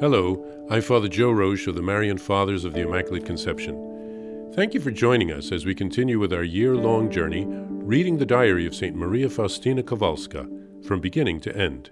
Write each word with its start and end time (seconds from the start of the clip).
Hello, 0.00 0.44
I'm 0.70 0.82
Father 0.82 1.08
Joe 1.08 1.32
Roesch 1.32 1.66
of 1.66 1.74
the 1.74 1.82
Marian 1.82 2.18
Fathers 2.18 2.64
of 2.64 2.72
the 2.72 2.82
Immaculate 2.82 3.26
Conception. 3.26 4.52
Thank 4.54 4.72
you 4.72 4.80
for 4.80 4.92
joining 4.92 5.32
us 5.32 5.50
as 5.50 5.66
we 5.66 5.74
continue 5.74 6.20
with 6.20 6.32
our 6.32 6.44
year 6.44 6.76
long 6.76 7.10
journey 7.10 7.44
reading 7.48 8.16
the 8.16 8.24
diary 8.24 8.64
of 8.64 8.76
St. 8.76 8.94
Maria 8.94 9.28
Faustina 9.28 9.82
Kowalska 9.82 10.86
from 10.86 11.00
beginning 11.00 11.40
to 11.40 11.56
end. 11.56 11.90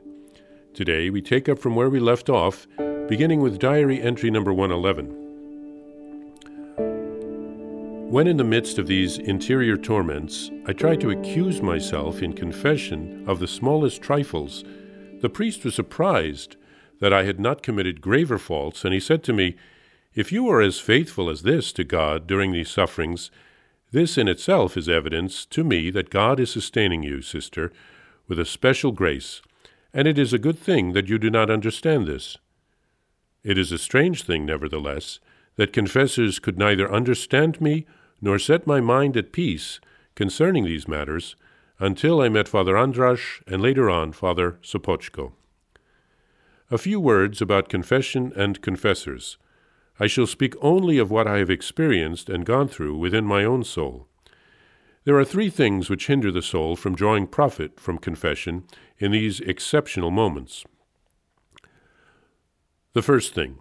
Today 0.73 1.11
we 1.11 1.21
take 1.21 1.49
up 1.49 1.59
from 1.59 1.75
where 1.75 1.91
we 1.91 1.99
left 1.99 2.31
off, 2.31 2.69
beginning 3.09 3.41
with 3.41 3.59
diary 3.59 4.01
entry 4.01 4.31
number 4.31 4.53
111. 4.53 5.07
When 8.13 8.29
in 8.29 8.37
the 8.37 8.45
midst 8.45 8.79
of 8.79 8.87
these 8.87 9.19
interior 9.19 9.77
torments, 9.77 10.53
I 10.69 10.75
tried 10.75 11.01
to 11.01 11.11
accuse 11.11 11.61
myself 11.61 12.23
in 12.23 12.35
confession 12.35 13.25
of 13.27 13.41
the 13.41 13.49
smallest 13.49 14.01
trifles, 14.01 14.63
the 15.23 15.29
priest 15.29 15.65
was 15.65 15.75
surprised 15.75 16.57
that 17.01 17.13
I 17.13 17.25
had 17.25 17.39
not 17.39 17.63
committed 17.63 18.01
graver 18.01 18.39
faults, 18.39 18.85
and 18.85 18.95
he 18.95 19.01
said 19.01 19.23
to 19.25 19.33
me, 19.33 19.57
If 20.15 20.33
you 20.33 20.49
are 20.49 20.61
as 20.61 20.79
faithful 20.79 21.29
as 21.29 21.43
this 21.43 21.73
to 21.73 21.85
God 21.85 22.27
during 22.27 22.53
these 22.53 22.71
sufferings, 22.71 23.31
this 23.93 24.19
in 24.19 24.29
itself 24.29 24.77
is 24.77 24.89
evidence 24.89 25.47
to 25.47 25.63
me 25.63 25.91
that 25.91 26.11
God 26.11 26.41
is 26.41 26.51
sustaining 26.51 27.03
you, 27.03 27.23
sister, 27.23 27.73
with 28.29 28.39
a 28.39 28.45
special 28.45 28.93
grace, 28.93 29.43
and 29.95 30.09
it 30.09 30.19
is 30.19 30.33
a 30.33 30.39
good 30.39 30.59
thing 30.59 30.93
that 30.93 31.09
you 31.09 31.19
do 31.19 31.31
not 31.31 31.51
understand 31.51 32.07
this. 32.07 32.37
It 33.45 33.57
is 33.57 33.71
a 33.71 33.79
strange 33.79 34.25
thing, 34.25 34.45
nevertheless, 34.45 35.21
that 35.57 35.73
confessors 35.73 36.39
could 36.39 36.59
neither 36.59 36.93
understand 36.93 37.61
me 37.61 37.87
nor 38.21 38.39
set 38.39 38.67
my 38.67 38.81
mind 38.81 39.17
at 39.17 39.33
peace 39.33 39.81
concerning 40.15 40.65
these 40.65 40.89
matters 40.89 41.37
until 41.79 42.21
I 42.21 42.29
met 42.29 42.49
Father 42.49 42.75
Andrasz 42.75 43.43
and 43.47 43.63
later 43.63 43.89
on 43.89 44.13
Father 44.13 44.59
Sopoćko. 44.63 45.33
A 46.69 46.79
few 46.79 46.99
words 46.99 47.41
about 47.41 47.69
confession 47.69 48.33
and 48.35 48.61
confessors. 48.61 49.39
I 50.01 50.09
shall 50.09 50.27
speak 50.27 50.55
only 50.61 50.99
of 50.99 51.13
what 51.13 51.29
I 51.29 51.39
have 51.39 51.49
experienced 51.49 52.29
and 52.29 52.45
gone 52.45 52.67
through 52.67 52.99
within 52.99 53.25
my 53.25 53.45
own 53.45 53.63
soul. 53.63 54.09
There 55.05 55.17
are 55.17 55.25
three 55.25 55.49
things 55.49 55.89
which 55.89 56.09
hinder 56.09 56.33
the 56.33 56.43
soul 56.43 56.75
from 56.75 56.97
drawing 56.97 57.29
profit 57.29 57.79
from 57.79 57.99
confession 57.99 58.65
in 58.99 59.13
these 59.13 59.39
exceptional 59.39 60.11
moments. 60.11 60.65
The 62.95 63.03
first 63.03 63.33
thing, 63.33 63.61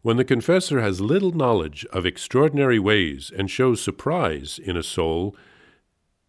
when 0.00 0.16
the 0.16 0.24
confessor 0.24 0.80
has 0.80 0.98
little 0.98 1.32
knowledge 1.32 1.84
of 1.92 2.06
extraordinary 2.06 2.78
ways 2.78 3.30
and 3.36 3.50
shows 3.50 3.82
surprise 3.82 4.58
in 4.58 4.78
a 4.78 4.82
soul, 4.82 5.36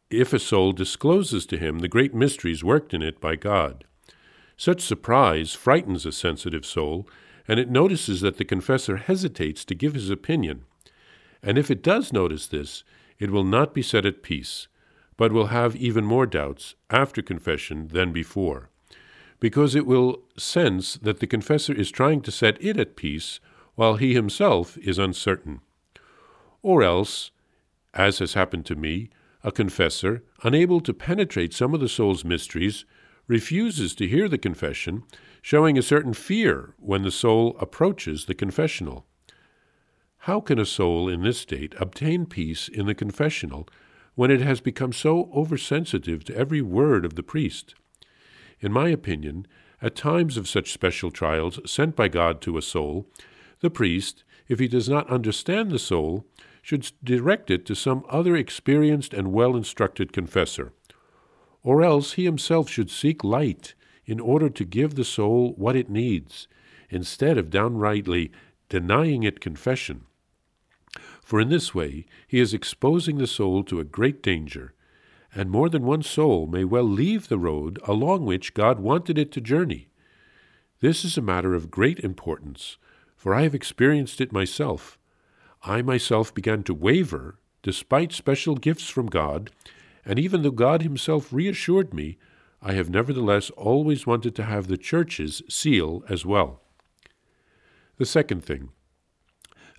if 0.09 0.33
a 0.33 0.39
soul 0.39 0.73
discloses 0.73 1.45
to 1.45 1.57
him 1.57 1.79
the 1.79 1.87
great 1.87 2.13
mysteries 2.13 2.65
worked 2.65 2.93
in 2.93 3.01
it 3.01 3.21
by 3.21 3.37
God. 3.37 3.85
Such 4.57 4.81
surprise 4.81 5.53
frightens 5.53 6.05
a 6.05 6.11
sensitive 6.11 6.65
soul, 6.65 7.07
and 7.47 7.59
it 7.59 7.69
notices 7.69 8.21
that 8.21 8.37
the 8.37 8.45
confessor 8.45 8.97
hesitates 8.97 9.63
to 9.65 9.75
give 9.75 9.93
his 9.93 10.09
opinion. 10.09 10.65
And 11.43 11.59
if 11.59 11.69
it 11.69 11.83
does 11.83 12.11
notice 12.11 12.47
this, 12.47 12.83
it 13.19 13.29
will 13.29 13.43
not 13.43 13.73
be 13.73 13.83
set 13.83 14.05
at 14.05 14.23
peace, 14.23 14.67
but 15.15 15.31
will 15.31 15.47
have 15.47 15.75
even 15.75 16.05
more 16.05 16.25
doubts 16.25 16.75
after 16.89 17.21
confession 17.21 17.89
than 17.89 18.11
before, 18.11 18.69
because 19.39 19.75
it 19.75 19.85
will 19.85 20.23
sense 20.37 20.95
that 20.95 21.19
the 21.19 21.27
confessor 21.27 21.73
is 21.73 21.91
trying 21.91 22.21
to 22.21 22.31
set 22.31 22.61
it 22.61 22.77
at 22.77 22.95
peace 22.95 23.39
while 23.75 23.95
he 23.95 24.15
himself 24.15 24.75
is 24.79 24.97
uncertain. 24.97 25.61
Or 26.63 26.81
else, 26.81 27.29
as 27.93 28.19
has 28.19 28.33
happened 28.33 28.65
to 28.65 28.75
me, 28.75 29.09
a 29.43 29.51
confessor, 29.51 30.23
unable 30.43 30.81
to 30.81 30.93
penetrate 30.93 31.53
some 31.53 31.75
of 31.75 31.79
the 31.79 31.87
soul's 31.87 32.25
mysteries, 32.25 32.85
refuses 33.27 33.93
to 33.95 34.07
hear 34.07 34.29
the 34.29 34.37
confession, 34.37 35.03
showing 35.41 35.77
a 35.77 35.81
certain 35.81 36.13
fear 36.13 36.73
when 36.79 37.03
the 37.03 37.11
soul 37.11 37.55
approaches 37.59 38.25
the 38.25 38.33
confessional. 38.33 39.05
How 40.19 40.39
can 40.39 40.59
a 40.59 40.65
soul 40.65 41.09
in 41.09 41.23
this 41.23 41.37
state 41.37 41.75
obtain 41.77 42.25
peace 42.25 42.67
in 42.67 42.85
the 42.85 42.95
confessional 42.95 43.67
when 44.15 44.31
it 44.31 44.41
has 44.41 44.61
become 44.61 44.93
so 44.93 45.29
oversensitive 45.35 46.23
to 46.25 46.35
every 46.35 46.61
word 46.61 47.05
of 47.05 47.15
the 47.15 47.23
priest? 47.23 47.75
In 48.59 48.71
my 48.71 48.89
opinion, 48.89 49.45
at 49.81 49.95
times 49.95 50.37
of 50.37 50.47
such 50.47 50.71
special 50.71 51.11
trials 51.11 51.59
sent 51.69 51.95
by 51.95 52.07
God 52.07 52.41
to 52.41 52.57
a 52.57 52.61
soul, 52.61 53.07
the 53.59 53.69
priest, 53.69 54.23
if 54.47 54.59
he 54.59 54.67
does 54.67 54.89
not 54.89 55.09
understand 55.09 55.69
the 55.69 55.79
soul, 55.79 56.25
should 56.61 56.91
direct 57.03 57.51
it 57.51 57.65
to 57.65 57.75
some 57.75 58.03
other 58.09 58.35
experienced 58.35 59.13
and 59.13 59.31
well 59.31 59.55
instructed 59.55 60.11
confessor 60.11 60.73
or 61.63 61.83
else 61.83 62.13
he 62.13 62.25
himself 62.25 62.69
should 62.69 62.89
seek 62.89 63.23
light 63.23 63.73
in 64.05 64.19
order 64.19 64.49
to 64.49 64.63
give 64.63 64.95
the 64.95 65.03
soul 65.03 65.53
what 65.57 65.75
it 65.75 65.89
needs, 65.89 66.47
instead 66.89 67.37
of 67.37 67.49
downrightly 67.49 68.31
denying 68.69 69.23
it 69.23 69.41
confession. 69.41 70.03
For 71.21 71.41
in 71.41 71.49
this 71.49 71.75
way 71.75 72.05
he 72.27 72.39
is 72.39 72.53
exposing 72.53 73.17
the 73.17 73.27
soul 73.27 73.63
to 73.65 73.79
a 73.79 73.83
great 73.83 74.23
danger, 74.23 74.73
and 75.35 75.51
more 75.51 75.69
than 75.69 75.83
one 75.83 76.03
soul 76.03 76.47
may 76.47 76.63
well 76.63 76.83
leave 76.85 77.27
the 77.27 77.37
road 77.37 77.79
along 77.83 78.25
which 78.25 78.53
God 78.53 78.79
wanted 78.79 79.17
it 79.17 79.31
to 79.33 79.41
journey. 79.41 79.89
This 80.79 81.03
is 81.03 81.17
a 81.17 81.21
matter 81.21 81.53
of 81.53 81.71
great 81.71 81.99
importance, 81.99 82.77
for 83.15 83.33
I 83.33 83.41
have 83.41 83.55
experienced 83.55 84.21
it 84.21 84.31
myself. 84.31 84.97
I 85.63 85.81
myself 85.81 86.33
began 86.33 86.63
to 86.63 86.73
waver, 86.73 87.39
despite 87.61 88.13
special 88.13 88.55
gifts 88.55 88.87
from 88.87 89.07
God, 89.07 89.51
and 90.07 90.17
even 90.17 90.41
though 90.41 90.51
God 90.51 90.81
Himself 90.81 91.33
reassured 91.33 91.93
me, 91.93 92.17
I 92.61 92.73
have 92.73 92.89
nevertheless 92.89 93.49
always 93.51 94.07
wanted 94.07 94.35
to 94.35 94.45
have 94.45 94.67
the 94.67 94.77
Church's 94.77 95.43
seal 95.49 96.03
as 96.07 96.25
well. 96.25 96.61
The 97.97 98.05
second 98.05 98.43
thing, 98.43 98.69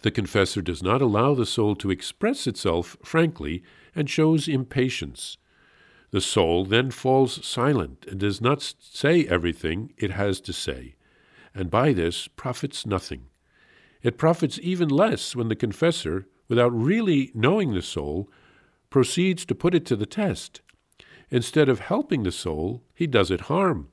the 0.03 0.11
confessor 0.11 0.61
does 0.61 0.83
not 0.83 1.01
allow 1.01 1.35
the 1.35 1.47
soul 1.47 1.75
to 1.77 1.91
express 1.91 2.47
itself 2.47 2.97
frankly 3.03 3.63
and 3.97 4.09
shows 4.09 4.49
impatience. 4.49 5.39
The 6.11 6.21
soul 6.21 6.65
then 6.67 6.91
falls 6.91 7.45
silent 7.45 8.07
and 8.09 8.21
does 8.21 8.41
not 8.41 8.75
say 8.81 9.27
everything 9.27 9.95
it 9.97 10.11
has 10.11 10.41
to 10.43 10.53
say, 10.53 10.95
and 11.55 11.71
by 11.71 11.95
this 11.95 12.29
profits 12.29 12.87
nothing. 12.87 13.27
It 14.03 14.19
profits 14.19 14.61
even 14.63 14.89
less 14.89 15.35
when 15.35 15.49
the 15.49 15.57
confessor, 15.57 16.29
without 16.49 16.73
really 16.73 17.33
knowing 17.35 17.73
the 17.73 17.83
soul, 17.83 18.31
proceeds 18.91 19.45
to 19.45 19.55
put 19.55 19.75
it 19.75 19.85
to 19.87 19.97
the 19.97 20.07
test. 20.07 20.61
Instead 21.31 21.69
of 21.69 21.81
helping 21.81 22.23
the 22.23 22.33
soul, 22.33 22.83
he 22.95 23.07
does 23.07 23.31
it 23.31 23.43
harm. 23.43 23.89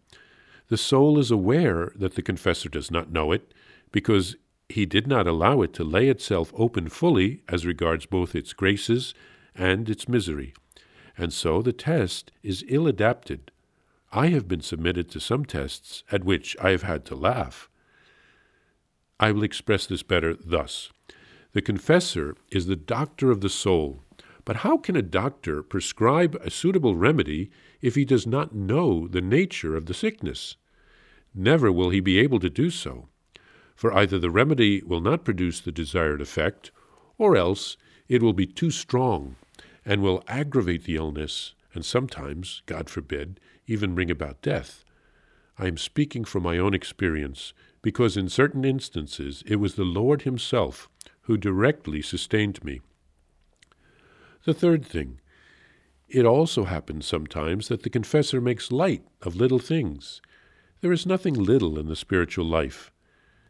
The 0.67 0.78
soul 0.78 1.19
is 1.19 1.31
aware 1.31 1.91
that 1.95 2.16
the 2.16 2.22
confessor 2.22 2.69
does 2.69 2.89
not 2.89 3.11
know 3.11 3.31
it, 3.31 3.53
because 3.91 4.35
he 4.67 4.85
did 4.85 5.05
not 5.05 5.28
allow 5.28 5.61
it 5.61 5.73
to 5.73 5.84
lay 5.84 6.09
itself 6.09 6.51
open 6.55 6.89
fully 6.89 7.44
as 7.47 7.66
regards 7.66 8.05
both 8.05 8.35
its 8.35 8.53
graces 8.53 9.13
and 9.53 9.89
its 9.89 10.09
misery. 10.09 10.53
And 11.17 11.31
so 11.31 11.61
the 11.61 11.73
test 11.73 12.31
is 12.41 12.66
ill 12.67 12.88
adapted. 12.88 13.51
I 14.11 14.28
have 14.28 14.47
been 14.47 14.61
submitted 14.61 15.09
to 15.11 15.19
some 15.19 15.45
tests 15.45 16.03
at 16.11 16.23
which 16.23 16.55
I 16.61 16.72
have 16.72 16.84
had 16.84 17.05
to 17.05 17.16
laugh. 17.16 17.69
I 19.19 19.31
will 19.31 19.44
express 19.44 19.85
this 19.85 20.03
better 20.03 20.35
thus 20.35 20.91
The 21.53 21.61
confessor 21.61 22.35
is 22.51 22.66
the 22.66 22.75
doctor 22.75 23.31
of 23.31 23.41
the 23.41 23.50
soul, 23.50 24.03
but 24.45 24.57
how 24.57 24.78
can 24.78 24.95
a 24.95 25.01
doctor 25.01 25.63
prescribe 25.63 26.35
a 26.41 26.51
suitable 26.51 26.95
remedy 26.95 27.50
if 27.81 27.95
he 27.95 28.06
does 28.06 28.28
not 28.28 28.56
know 28.56 29.07
the 29.07 29.22
nature 29.22 29.75
of 29.75 29.88
the 29.88 29.94
sickness? 29.94 30.56
Never 31.33 31.72
will 31.72 31.89
he 31.89 32.00
be 32.00 32.19
able 32.19 32.39
to 32.39 32.50
do 32.50 32.69
so, 32.69 33.09
for 33.75 33.91
either 33.91 34.19
the 34.19 34.29
remedy 34.29 34.84
will 34.84 35.01
not 35.01 35.25
produce 35.25 35.59
the 35.59 35.72
desired 35.72 36.22
effect, 36.22 36.72
or 37.17 37.35
else 37.35 37.75
it 38.07 38.22
will 38.22 38.34
be 38.34 38.45
too 38.45 38.72
strong 38.72 39.35
and 39.84 40.01
will 40.01 40.23
aggravate 40.28 40.84
the 40.84 40.95
illness, 40.95 41.53
and 41.73 41.84
sometimes, 41.84 42.61
God 42.67 42.89
forbid, 42.89 43.39
even 43.67 43.95
bring 43.95 44.11
about 44.11 44.41
death. 44.41 44.85
I 45.57 45.67
am 45.67 45.78
speaking 45.78 46.23
from 46.23 46.44
my 46.44 46.57
own 46.57 46.73
experience, 46.73 47.53
because 47.81 48.16
in 48.16 48.29
certain 48.29 48.64
instances 48.64 49.43
it 49.46 49.58
was 49.58 49.75
the 49.75 49.84
Lord 49.84 50.22
Himself 50.22 50.90
who 51.22 51.37
directly 51.37 52.02
sustained 52.02 52.64
me. 52.64 52.81
The 54.45 54.53
third 54.53 54.85
thing, 54.85 55.19
it 56.07 56.23
also 56.23 56.65
happens 56.65 57.07
sometimes 57.07 57.67
that 57.67 57.81
the 57.81 57.89
confessor 57.89 58.39
makes 58.39 58.71
light 58.71 59.03
of 59.23 59.35
little 59.35 59.57
things. 59.57 60.21
There 60.81 60.91
is 60.91 61.07
nothing 61.07 61.33
little 61.33 61.79
in 61.79 61.87
the 61.87 61.95
spiritual 61.95 62.45
life. 62.45 62.91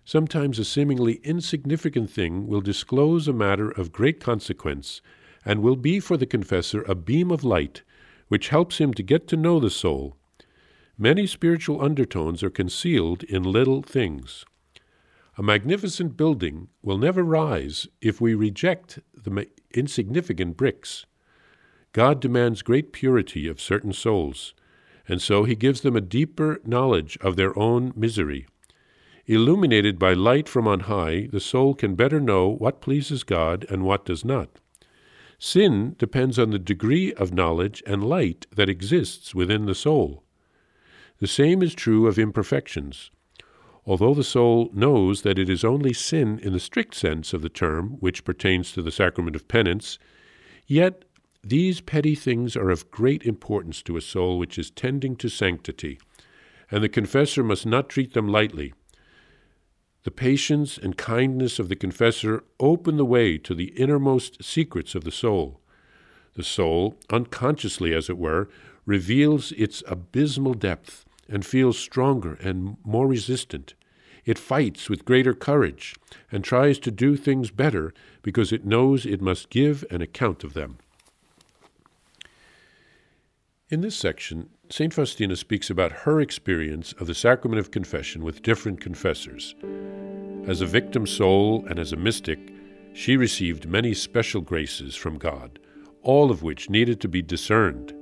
Sometimes 0.05 0.57
a 0.57 0.63
seemingly 0.63 1.15
insignificant 1.15 2.09
thing 2.09 2.47
will 2.47 2.61
disclose 2.61 3.27
a 3.27 3.33
matter 3.33 3.69
of 3.69 3.91
great 3.91 4.21
consequence, 4.21 5.01
and 5.43 5.61
will 5.61 5.75
be 5.75 5.99
for 5.99 6.15
the 6.15 6.25
confessor 6.25 6.83
a 6.83 6.95
beam 6.95 7.29
of 7.29 7.43
light 7.43 7.83
which 8.29 8.49
helps 8.49 8.77
him 8.77 8.93
to 8.93 9.03
get 9.03 9.27
to 9.27 9.35
know 9.35 9.59
the 9.59 9.69
soul. 9.69 10.15
Many 10.97 11.27
spiritual 11.27 11.81
undertones 11.83 12.41
are 12.41 12.49
concealed 12.49 13.23
in 13.23 13.43
little 13.43 13.81
things. 13.81 14.45
A 15.37 15.43
magnificent 15.43 16.15
building 16.15 16.69
will 16.81 16.97
never 16.97 17.21
rise 17.21 17.87
if 18.01 18.21
we 18.21 18.33
reject 18.33 18.99
the 19.13 19.47
insignificant 19.73 20.55
bricks. 20.55 21.05
God 21.91 22.21
demands 22.21 22.61
great 22.61 22.93
purity 22.93 23.47
of 23.47 23.59
certain 23.59 23.91
souls, 23.91 24.53
and 25.09 25.21
so 25.21 25.43
he 25.43 25.55
gives 25.55 25.81
them 25.81 25.95
a 25.95 26.01
deeper 26.01 26.61
knowledge 26.63 27.17
of 27.19 27.35
their 27.35 27.57
own 27.59 27.91
misery. 27.97 28.47
Illuminated 29.25 29.99
by 29.99 30.13
light 30.13 30.47
from 30.47 30.67
on 30.67 30.81
high, 30.81 31.27
the 31.31 31.39
soul 31.41 31.73
can 31.73 31.95
better 31.95 32.21
know 32.21 32.47
what 32.47 32.79
pleases 32.79 33.23
God 33.23 33.65
and 33.69 33.83
what 33.83 34.05
does 34.05 34.23
not. 34.23 34.59
Sin 35.37 35.95
depends 35.97 36.39
on 36.39 36.51
the 36.51 36.59
degree 36.59 37.13
of 37.13 37.33
knowledge 37.33 37.83
and 37.85 38.07
light 38.07 38.45
that 38.55 38.69
exists 38.69 39.35
within 39.35 39.65
the 39.65 39.75
soul. 39.75 40.23
The 41.19 41.27
same 41.27 41.61
is 41.61 41.75
true 41.75 42.07
of 42.07 42.17
imperfections. 42.17 43.11
Although 43.87 44.15
the 44.15 44.23
soul 44.23 44.71
knows 44.73 45.21
that 45.21 45.37
it 45.37 45.49
is 45.49 45.63
only 45.63 45.93
sin 45.93 46.39
in 46.39 46.53
the 46.53 46.59
strict 46.59 46.95
sense 46.95 47.33
of 47.33 47.41
the 47.43 47.49
term 47.49 47.97
which 47.99 48.23
pertains 48.23 48.71
to 48.71 48.81
the 48.81 48.91
sacrament 48.91 49.35
of 49.35 49.47
penance, 49.47 49.99
yet 50.65 51.05
these 51.43 51.81
petty 51.81 52.15
things 52.15 52.55
are 52.55 52.71
of 52.71 52.89
great 52.89 53.23
importance 53.23 53.83
to 53.83 53.97
a 53.97 54.01
soul 54.01 54.39
which 54.39 54.57
is 54.57 54.71
tending 54.71 55.15
to 55.17 55.29
sanctity, 55.29 55.99
and 56.71 56.83
the 56.83 56.89
confessor 56.89 57.43
must 57.43 57.67
not 57.67 57.87
treat 57.87 58.13
them 58.13 58.27
lightly. 58.27 58.73
The 60.03 60.11
patience 60.11 60.79
and 60.79 60.97
kindness 60.97 61.59
of 61.59 61.69
the 61.69 61.75
confessor 61.75 62.43
open 62.59 62.97
the 62.97 63.05
way 63.05 63.37
to 63.39 63.53
the 63.53 63.73
innermost 63.79 64.43
secrets 64.43 64.95
of 64.95 65.03
the 65.03 65.11
soul. 65.11 65.61
The 66.33 66.43
soul, 66.43 66.97
unconsciously 67.11 67.93
as 67.93 68.09
it 68.09 68.17
were, 68.17 68.49
reveals 68.85 69.51
its 69.51 69.83
abysmal 69.87 70.55
depth 70.55 71.04
and 71.29 71.45
feels 71.45 71.77
stronger 71.77 72.35
and 72.41 72.77
more 72.83 73.07
resistant. 73.07 73.73
It 74.25 74.39
fights 74.39 74.89
with 74.89 75.05
greater 75.05 75.33
courage 75.33 75.95
and 76.31 76.43
tries 76.43 76.79
to 76.79 76.91
do 76.91 77.15
things 77.15 77.51
better 77.51 77.93
because 78.23 78.51
it 78.51 78.65
knows 78.65 79.05
it 79.05 79.21
must 79.21 79.49
give 79.49 79.85
an 79.91 80.01
account 80.01 80.43
of 80.43 80.53
them. 80.53 80.77
In 83.69 83.81
this 83.81 83.95
section, 83.95 84.49
St. 84.69 84.93
Faustina 84.93 85.35
speaks 85.35 85.69
about 85.69 85.91
her 85.91 86.21
experience 86.21 86.93
of 86.93 87.07
the 87.07 87.15
sacrament 87.15 87.59
of 87.59 87.71
confession 87.71 88.23
with 88.23 88.41
different 88.41 88.79
confessors. 88.81 89.55
As 90.47 90.61
a 90.61 90.67
victim 90.67 91.07
soul 91.07 91.65
and 91.67 91.79
as 91.79 91.91
a 91.91 91.97
mystic, 91.97 92.39
she 92.93 93.17
received 93.17 93.67
many 93.67 93.93
special 93.93 94.41
graces 94.41 94.95
from 94.95 95.17
God, 95.17 95.59
all 96.01 96.31
of 96.31 96.43
which 96.43 96.69
needed 96.69 97.01
to 97.01 97.07
be 97.07 97.21
discerned. 97.21 97.93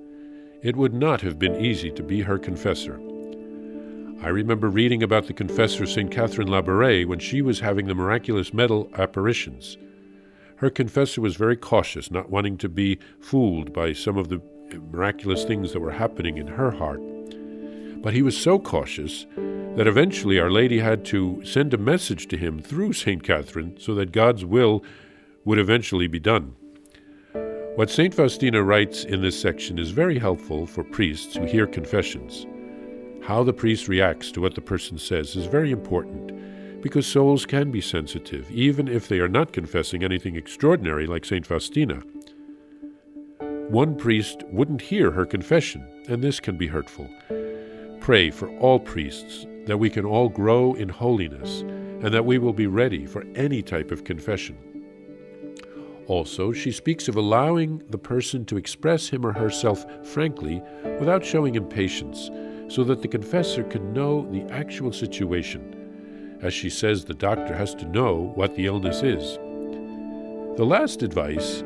It 0.61 0.75
would 0.75 0.93
not 0.93 1.21
have 1.21 1.39
been 1.39 1.55
easy 1.55 1.91
to 1.91 2.03
be 2.03 2.21
her 2.21 2.37
confessor. 2.37 2.99
I 4.23 4.29
remember 4.29 4.69
reading 4.69 5.03
about 5.03 5.27
the 5.27 5.33
confessor 5.33 5.85
St. 5.85 6.09
Catherine 6.09 6.47
Labouré 6.47 7.05
when 7.05 7.19
she 7.19 7.41
was 7.41 7.59
having 7.59 7.87
the 7.87 7.93
miraculous 7.93 8.53
medal 8.53 8.89
apparitions. 8.97 9.77
Her 10.55 10.69
confessor 10.69 11.19
was 11.19 11.35
very 11.35 11.57
cautious, 11.57 12.09
not 12.09 12.29
wanting 12.29 12.57
to 12.59 12.69
be 12.69 12.99
fooled 13.19 13.73
by 13.73 13.91
some 13.91 14.17
of 14.17 14.29
the 14.29 14.41
miraculous 14.91 15.43
things 15.43 15.73
that 15.73 15.81
were 15.81 15.91
happening 15.91 16.37
in 16.37 16.47
her 16.47 16.71
heart. 16.71 17.01
But 18.01 18.13
he 18.13 18.21
was 18.21 18.37
so 18.37 18.59
cautious 18.59 19.25
that 19.75 19.87
eventually 19.87 20.39
Our 20.39 20.49
Lady 20.49 20.79
had 20.79 21.03
to 21.07 21.43
send 21.43 21.73
a 21.73 21.77
message 21.77 22.29
to 22.29 22.37
him 22.37 22.61
through 22.61 22.93
St. 22.93 23.23
Catherine 23.23 23.75
so 23.77 23.93
that 23.95 24.13
God's 24.13 24.45
will 24.45 24.85
would 25.43 25.59
eventually 25.59 26.07
be 26.07 26.19
done. 26.19 26.55
What 27.75 27.89
St. 27.89 28.13
Faustina 28.13 28.63
writes 28.63 29.03
in 29.03 29.21
this 29.21 29.37
section 29.37 29.77
is 29.77 29.91
very 29.91 30.17
helpful 30.17 30.65
for 30.65 30.85
priests 30.85 31.35
who 31.35 31.43
hear 31.43 31.67
confessions. 31.67 32.45
How 33.25 33.41
the 33.41 33.53
priest 33.53 33.87
reacts 33.87 34.31
to 34.33 34.41
what 34.41 34.53
the 34.53 34.61
person 34.61 34.97
says 34.97 35.37
is 35.37 35.45
very 35.45 35.71
important 35.71 36.81
because 36.81 37.07
souls 37.07 37.45
can 37.45 37.71
be 37.71 37.79
sensitive, 37.79 38.51
even 38.51 38.89
if 38.89 39.07
they 39.07 39.19
are 39.19 39.29
not 39.29 39.53
confessing 39.53 40.03
anything 40.03 40.35
extraordinary 40.35 41.07
like 41.07 41.23
St. 41.23 41.45
Faustina. 41.45 42.01
One 43.69 43.95
priest 43.95 44.43
wouldn't 44.51 44.81
hear 44.81 45.09
her 45.11 45.25
confession, 45.25 45.87
and 46.09 46.21
this 46.21 46.41
can 46.41 46.57
be 46.57 46.67
hurtful. 46.67 47.09
Pray 48.01 48.29
for 48.29 48.49
all 48.57 48.77
priests 48.77 49.45
that 49.67 49.77
we 49.77 49.89
can 49.89 50.03
all 50.03 50.27
grow 50.27 50.73
in 50.73 50.89
holiness 50.89 51.61
and 51.61 52.13
that 52.13 52.25
we 52.25 52.37
will 52.37 52.51
be 52.51 52.67
ready 52.67 53.05
for 53.05 53.23
any 53.35 53.61
type 53.61 53.91
of 53.91 54.03
confession. 54.03 54.57
Also, 56.07 56.51
she 56.51 56.73
speaks 56.73 57.07
of 57.07 57.15
allowing 57.15 57.81
the 57.89 57.97
person 57.97 58.43
to 58.43 58.57
express 58.57 59.07
him 59.07 59.25
or 59.25 59.31
herself 59.31 59.85
frankly 60.05 60.61
without 60.99 61.23
showing 61.23 61.55
impatience, 61.55 62.29
so 62.67 62.83
that 62.83 63.01
the 63.01 63.07
confessor 63.07 63.63
can 63.63 63.93
know 63.93 64.27
the 64.31 64.43
actual 64.53 64.91
situation. 64.91 66.39
As 66.41 66.53
she 66.53 66.69
says, 66.69 67.05
the 67.05 67.13
doctor 67.13 67.55
has 67.55 67.73
to 67.75 67.85
know 67.85 68.31
what 68.35 68.55
the 68.55 68.65
illness 68.65 69.03
is. 69.03 69.37
The 70.57 70.65
last 70.65 71.03
advice 71.03 71.63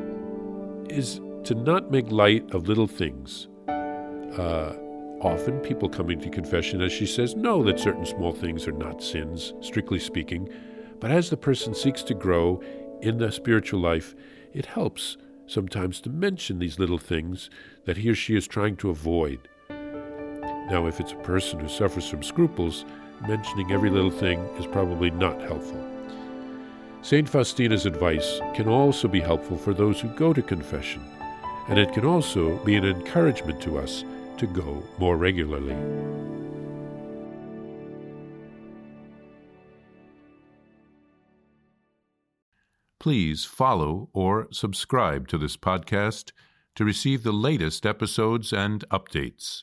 is 0.88 1.20
to 1.44 1.54
not 1.54 1.90
make 1.90 2.10
light 2.10 2.54
of 2.54 2.68
little 2.68 2.86
things. 2.86 3.48
Uh, 3.68 4.74
Often, 5.20 5.58
people 5.60 5.88
coming 5.88 6.20
to 6.20 6.30
confession, 6.30 6.80
as 6.80 6.92
she 6.92 7.04
says, 7.04 7.34
know 7.34 7.64
that 7.64 7.80
certain 7.80 8.06
small 8.06 8.30
things 8.30 8.68
are 8.68 8.72
not 8.72 9.02
sins, 9.02 9.52
strictly 9.60 9.98
speaking, 9.98 10.48
but 11.00 11.10
as 11.10 11.28
the 11.28 11.36
person 11.36 11.74
seeks 11.74 12.04
to 12.04 12.14
grow 12.14 12.62
in 13.02 13.18
the 13.18 13.32
spiritual 13.32 13.80
life, 13.80 14.14
it 14.52 14.66
helps 14.66 15.16
sometimes 15.48 16.00
to 16.02 16.10
mention 16.10 16.60
these 16.60 16.78
little 16.78 16.98
things 16.98 17.50
that 17.84 17.96
he 17.96 18.08
or 18.10 18.14
she 18.14 18.36
is 18.36 18.46
trying 18.46 18.76
to 18.76 18.90
avoid. 18.90 19.48
Now, 20.70 20.86
if 20.86 21.00
it's 21.00 21.12
a 21.12 21.16
person 21.16 21.60
who 21.60 21.68
suffers 21.68 22.08
from 22.08 22.22
scruples, 22.22 22.84
mentioning 23.26 23.72
every 23.72 23.90
little 23.90 24.10
thing 24.10 24.40
is 24.58 24.66
probably 24.66 25.10
not 25.10 25.40
helpful. 25.40 25.82
St. 27.00 27.28
Faustina's 27.28 27.86
advice 27.86 28.40
can 28.54 28.68
also 28.68 29.08
be 29.08 29.20
helpful 29.20 29.56
for 29.56 29.72
those 29.72 30.00
who 30.00 30.08
go 30.08 30.32
to 30.32 30.42
confession, 30.42 31.02
and 31.68 31.78
it 31.78 31.92
can 31.92 32.04
also 32.04 32.62
be 32.64 32.74
an 32.74 32.84
encouragement 32.84 33.62
to 33.62 33.78
us 33.78 34.04
to 34.36 34.46
go 34.46 34.82
more 34.98 35.16
regularly. 35.16 35.76
Please 43.00 43.44
follow 43.44 44.10
or 44.12 44.48
subscribe 44.50 45.28
to 45.28 45.38
this 45.38 45.56
podcast 45.56 46.32
to 46.74 46.84
receive 46.84 47.22
the 47.22 47.32
latest 47.32 47.86
episodes 47.86 48.52
and 48.52 48.84
updates. 48.90 49.62